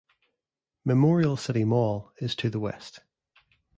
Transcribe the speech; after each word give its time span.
Memorial 0.83 1.37
City 1.37 1.63
Mall 1.63 2.11
is 2.17 2.33
to 2.33 2.49
the 2.49 2.59
west. 2.59 3.01